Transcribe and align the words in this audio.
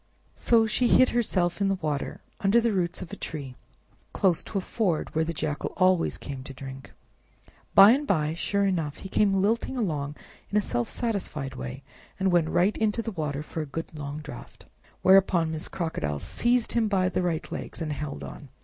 So 0.35 0.65
she 0.65 0.87
hid 0.87 1.09
herself 1.09 1.61
in 1.61 1.67
the 1.67 1.75
water, 1.75 2.21
under 2.39 2.59
the 2.59 2.73
roots 2.73 3.03
of 3.03 3.13
a 3.13 3.15
tree, 3.15 3.53
close 4.13 4.43
to 4.45 4.57
a 4.57 4.59
ford 4.61 5.13
where 5.13 5.23
the 5.23 5.31
Jackal 5.31 5.73
always 5.77 6.17
came 6.17 6.41
to 6.45 6.55
drink. 6.55 6.91
By 7.75 7.91
and 7.91 8.07
by, 8.07 8.33
sure 8.33 8.65
enough, 8.65 8.97
he 8.97 9.09
came 9.09 9.43
lilting 9.43 9.77
along 9.77 10.15
in 10.49 10.57
a 10.57 10.59
self 10.61 10.89
satisfied 10.89 11.53
way, 11.53 11.83
and 12.19 12.31
went 12.31 12.49
right 12.49 12.75
into 12.77 13.03
the 13.03 13.11
water 13.11 13.43
for 13.43 13.61
a 13.61 13.67
good 13.67 13.93
long 13.93 14.21
draft. 14.21 14.65
Whereupon 15.03 15.51
Miss 15.51 15.67
Crocodile 15.67 16.17
seized 16.17 16.71
him 16.71 16.87
by 16.87 17.07
the 17.07 17.21
right 17.21 17.51
legs 17.51 17.79
and 17.79 17.93
held 17.93 18.23
on. 18.23 18.49